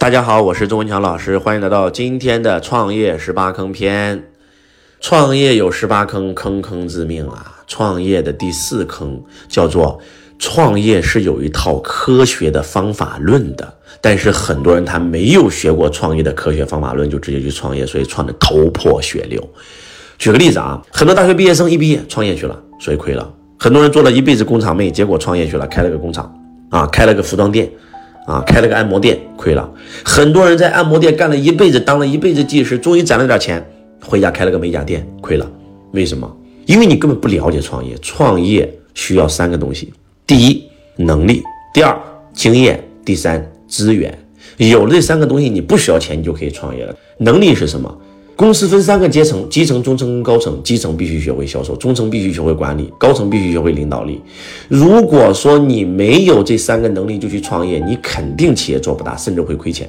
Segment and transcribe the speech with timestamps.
[0.00, 4.24] 大家好，我是周文强老师，欢迎来到今天的创业十八坑篇。
[4.98, 7.58] 创业有十八坑，坑坑致命啊！
[7.66, 10.00] 创业的第四坑叫做
[10.38, 19.46] 创业是有一套科学的方法论的，但是很多人他没有学过创业的科学方法论，就直接去创业，所以创的头破血流。
[20.16, 23.30] 举个例子啊，很多大学毕业生一毕业创业去了，所以亏了。
[23.58, 26.34] 很多人做了一辈子工厂妹，结果创业去了，开了个工厂
[26.70, 27.70] 啊，开了个服装店。
[28.30, 29.68] 啊，开了个按摩店，亏了。
[30.04, 33.60] 很多人在按摩店干了一辈子，当了一辈子技师，终于攒了点钱，
[34.00, 35.50] 回家开了个美甲店，亏了。
[35.90, 36.30] 为什么？
[36.66, 37.96] 因为你根本不了解创业。
[38.00, 39.92] 创业需要三个东西：
[40.28, 40.62] 第一，
[40.94, 41.42] 能力；
[41.74, 41.98] 第二，
[42.32, 44.16] 经验；第三，资源。
[44.58, 46.94] 有了这三个东西，你不需要钱，你就可以创业了。
[47.18, 47.92] 能力是什么？
[48.40, 50.58] 公司分三个阶层：基层、中层跟高层。
[50.62, 54.18] 基层必须学会销售，中层必须学会管理，高层必须学会领导力。
[54.66, 59.86] 如果说你没有这三个能力就去创业，你肯定企业做不大，甚至会亏钱。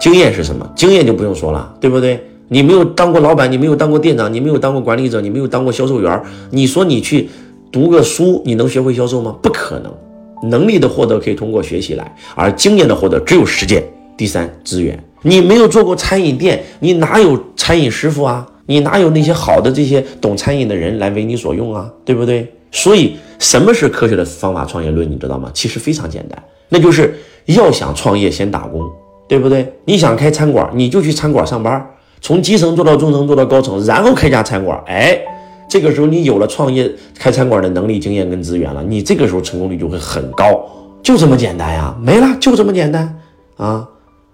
[0.00, 0.68] 经验是什么？
[0.74, 2.20] 经验就不用说了，对不对？
[2.48, 7.28] 你没有当过老板，你没有当过店长，你没有当过管理者，你没有当过销售员，你说你去
[7.70, 9.36] 读个书，你能学会销售吗？
[9.40, 10.50] 不可能。
[10.50, 13.84] 能力的获得可以通过学习来，而经验的获得只有实践。
[14.16, 14.98] 第三，资源。
[15.22, 18.46] 你没有做过餐饮店，你哪有餐饮师傅啊？
[18.66, 21.90] 你哪有那些好的这些懂餐饮的人来为你所用啊？
[22.04, 22.50] 对不对？
[22.70, 25.10] 所以什么是科学的方法创业论？
[25.10, 25.50] 你知道吗？
[25.52, 27.14] 其实非常简单，那就是
[27.46, 28.80] 要想创业先打工，
[29.28, 29.70] 对不对？
[29.84, 31.84] 你想开餐馆，你就去餐馆上班，
[32.20, 34.80] 从基层做到中层，做到高层，然后开家餐馆。
[34.86, 35.20] 哎，
[35.68, 40.64] 这个时候你有了创业开餐馆的能力、经验跟资源了，你这个时候成功率就会很高，
[41.02, 43.18] 就这么简单呀，没了，就这么简单
[43.56, 43.86] 啊。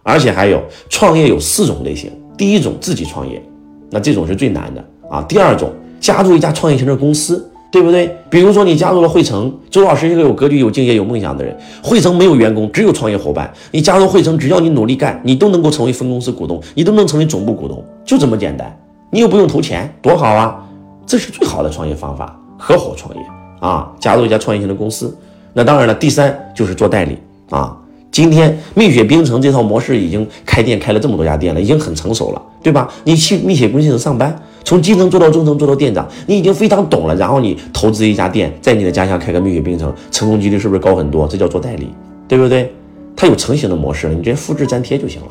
[0.09, 3.43] 而且还有创业有四种类型，第一种自己创业，
[3.91, 5.23] 那这种是最难的啊。
[5.29, 5.71] 第二种
[6.01, 8.17] 加入一家创业型的公司，对不对？
[8.31, 13.53] 比如说你加入了汇成，周老师一个有格局、有敬业、有梦想的人，汇成没有员工，只有创业伙伴。
[13.71, 18.75] 你加入汇成，只要你努力干，你都能够成为分公司股东，你都能成为总部股东，就这么简单。
[19.11, 20.65] 你又不用投钱，多好啊！
[21.05, 23.21] 这是最好的创业方法，合伙创业
[23.61, 25.15] 啊，加入一家创业型的公司。
[25.53, 27.19] 那当然了，第三就是做代理
[27.51, 27.77] 啊。
[28.19, 32.93] 今天蜜雪冰城这套模式已经开店开了这么多家店了，已经很成熟了，对吧？
[33.05, 37.15] 你去蜜雪冰城上班，从基层做到中层，做到店长，你已经非常懂了。
[37.15, 41.29] 然后你投资一家店，在你的家乡开个蜜雪冰城，成功几率是不是高很多？
[41.29, 41.91] 这叫做代理，
[42.27, 42.75] 对不对？
[43.15, 45.29] 它有成型的模式，你直接复制粘贴就行了。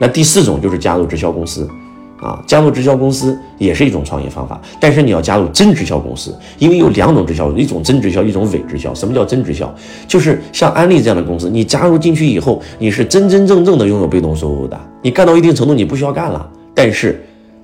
[0.00, 1.68] 那第四种就是加入直销公司。
[2.22, 8.94] 啊，加入直销公司也是一种创业方法，但是你要加入真直销公司，因为有两种直销，一种真直销，一种伪直销。
[8.94, 9.74] 什么叫真直销？
[10.06, 14.78] 就是像安利这样的公司，你加入进去以后，你是真真正正的拥有被动收入的。
[15.02, 16.48] 你干到一定程度，你不需要干了。
[16.72, 17.20] 但是，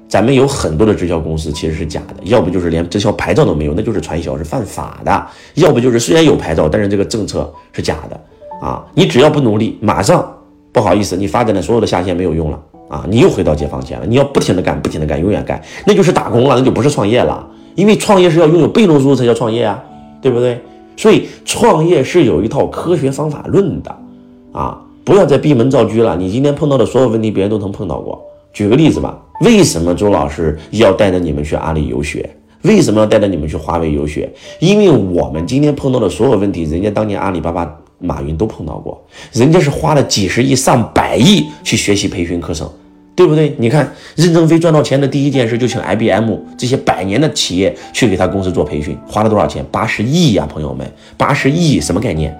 [0.09, 5.13] 咱们有很多的直销公司其实是假的，要不就是连直销牌照都没有，那就是传销，是犯法的；
[5.55, 8.21] 要不就是虽然有牌照，但是这个政策是假的。
[8.61, 10.37] 啊，你只要不努力，马上
[10.73, 12.61] 不好意思，你发展的所有的下线没有用了。
[12.89, 14.07] 啊，你又回到解放前了。
[14.07, 17.47] 你要不停的干，不停的干，永远干，那就是打工了，那就不是创业了。
[17.75, 19.83] 因为创业是要拥有被动收入才叫创业啊，
[20.21, 20.59] 对不对？
[20.97, 23.97] 所以创业是有一套科学方法论的
[24.53, 26.17] 啊，不要再闭门造车了。
[26.17, 28.21] 你今天碰到的所有问题，别人都曾碰到过。
[28.53, 32.29] 举个例子吧，为什么周老师要带着你们去阿里游学？
[32.63, 34.29] 为什么要带着你们去华为游学？
[34.59, 37.71] 因为我们今天碰到的所有问题，人家当年阿里巴巴。
[38.01, 42.71] 马云都碰到过，人家是花了几十亿、上百亿去学习培训课程，
[43.19, 43.53] 对不对？
[43.59, 49.65] 你看任正非赚到钱的第一件事就请 IBM 这些百年的企业去给他公司做培训，花了多少钱？
[49.73, 52.33] 八十亿呀，朋友们，八十亿什么概念？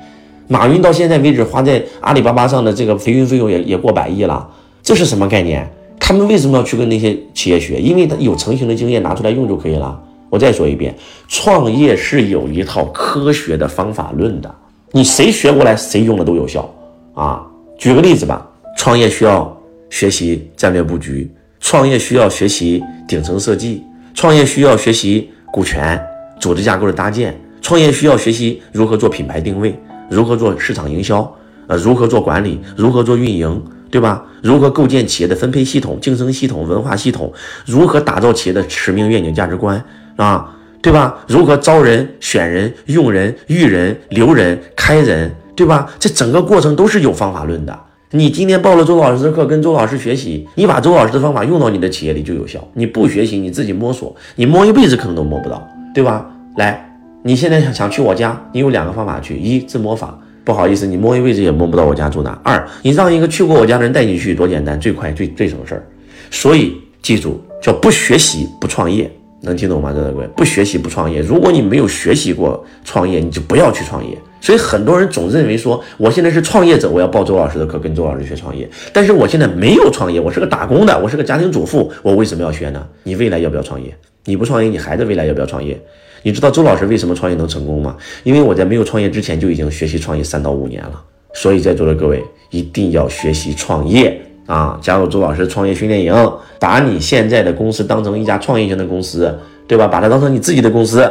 [0.47, 4.49] 马云到现在为止花在阿里巴巴上的这个培训费用也也过百亿了，
[4.81, 5.69] 这是什么概念？
[5.99, 7.81] 他们为什么要去跟那些企业学？
[7.81, 10.01] 因为他有成型的经验拿出来用就可以了。
[10.31, 10.95] 我再说一遍，
[11.27, 14.55] 创业是有一套科学的方法论的。
[14.93, 16.73] 你谁学过来，谁用的都有效
[17.15, 17.45] 啊！
[17.77, 19.58] 举个例子吧，创业需要
[19.91, 23.83] 学习战略布局，创业需要学习顶层设计，
[24.15, 26.01] 创业需要学习股权、
[26.41, 29.79] 组织架构的搭建，创业需要学习如何做品牌定位，
[30.11, 31.35] 如何做市场营销，
[31.67, 34.25] 呃，如何做管理，如何做运营，对吧？
[34.43, 37.33] 如何构建企业的分配系统、竞争系统、文化系统，
[37.67, 39.83] 如何打造企业的使命、愿景、价值观
[40.17, 40.55] 啊？
[40.81, 41.19] 对吧？
[41.27, 45.91] 如何招人、选人、用人、育人、留人、开人，对吧？
[45.99, 47.77] 这整个过程都是有方法论的。
[48.11, 52.67] 你今天报了周老师的课，跟周老师学习，你把周老师的方法用到你的企业里就有效。
[52.73, 55.63] 你不学习，你自己摸索，你摸一辈子可能都摸不到，
[55.93, 56.27] 对吧？
[56.57, 56.91] 来，
[57.23, 65.87] 你现在想想去我家，你有两个方法去：一自摸法，不好意思，你摸一辈子也摸不到我家住哪；二，你让一个去过我家的人带你去，多简单，最快、最最省事儿。
[66.31, 66.73] 所以
[67.03, 69.11] 记住，叫不学习不创业。
[69.43, 69.93] 能听懂吗？
[69.93, 71.21] 各位，不学习不创业。
[71.21, 74.17] 如果你没有学习过创业，你就不要去创业。
[74.41, 78.69] 所以很多人总认为说，我现在是创业者，我要报周老师的课，跟周老师学创业。
[78.93, 82.87] 但是我现在没有创业，我是个打工的，我是个家庭主妇，我为什么要学呢？
[83.03, 83.95] 你未来要不要创业？
[84.25, 85.81] 你不创业，你孩子未来要不要创业？
[86.23, 87.97] 你知道周老师为什么创业能成功吗？
[88.23, 91.03] 因为我在没有创业之前就已经学习创业三到五年了。
[91.35, 94.79] 所以在座的各位一定要学习创业啊！
[94.81, 99.33] 加入周老师创业训练营，把你现在的公司当成一家创业型的公司，
[99.67, 99.87] 对吧？
[99.87, 101.09] 把它当成你自己的公司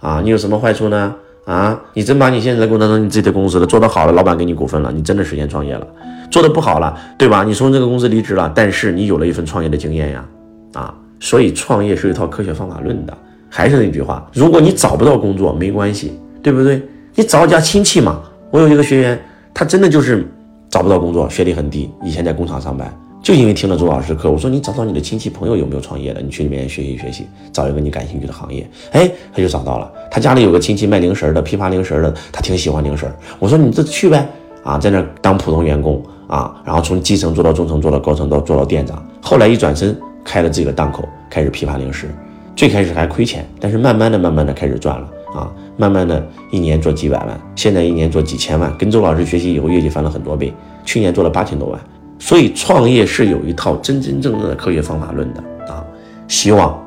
[0.00, 0.20] 啊！
[0.22, 1.14] 你有什么坏处呢？
[1.46, 5.86] 啊，你真把你现在的公司当成你自己的公司了，做得好了，老板给你股份了，你真的实现创业了；
[6.30, 7.44] 做得不好了，对吧？
[7.44, 10.24] 你从这个公司离职了，但是你有了一份创业的经验呀，
[10.72, 13.16] 啊，所以创业是一套科学方法论的。
[13.50, 16.82] 还是那句话，如果你找不到工作，没关系，对不对？
[17.14, 18.20] 你找家亲戚嘛。
[18.50, 19.20] 我有一个学员，
[19.52, 20.26] 他真的就是
[20.68, 22.92] 找不到工作，学历很低，以前在工厂上班。
[23.24, 28.68] 就因为听了周老师课，我说你找找你的亲戚朋友有没有创业的，你去里面学习学习，找一个你感兴趣的行业。
[28.92, 29.90] 哎，他就找到了。
[30.10, 33.10] 他家里有个亲戚卖零食的，批发零食的，他挺喜欢零食。
[33.38, 34.28] 我说你这去呗，
[34.62, 39.02] 啊，在那当普通员工啊，然后从基层做到中层，做到高层，到做到店长。
[39.22, 42.14] 后来一转身开了自己的档口，开始批发零食。
[42.54, 48.76] 最开始还亏钱，但是慢慢的、慢慢的开始赚了啊，慢慢的一年做几百万，现在一年做几千万。
[48.76, 50.52] 跟周老师学习以后，业绩翻了很多倍，
[50.84, 51.80] 去年做了八千多万。
[52.18, 55.40] 所以创业是有一套真真正正的科学方法论的
[55.72, 55.84] 啊！
[56.28, 56.82] 希望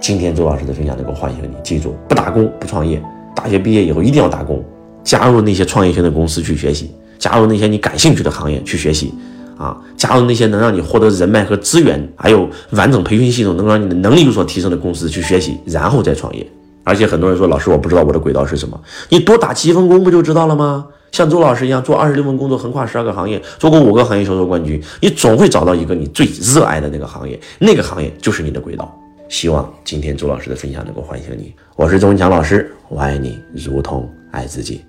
[0.00, 3.02] 今天周老师的分享能够唤醒你，记住不打工不创业。
[3.34, 4.62] 大学毕业以后一定要打工，
[5.02, 9.12] 加入那些创业型的公司去学习，加入那些你感兴趣的行业去学习
[9.56, 9.76] 啊！
[9.96, 16.46] 加入那些能让你获得人脉和资源，还有完整培训系统，能让你的能力有所提升的公司去学习，然后再创业。
[16.84, 18.78] 而且很多人说，老师我不知道我的轨道是什么，
[19.08, 20.86] 你多打七份工不就知道了吗？
[21.14, 28.92] 像周老师一样做二十六份工作，横跨十二个行业，做过五个行业销售冠军，你总会找到一个你最热爱的那个行业，那个行业就是你的轨道。
[29.28, 31.54] 希望今天周老师的分享能够唤醒你。
[31.76, 34.84] 我是周文强老师，我爱你如同爱自己。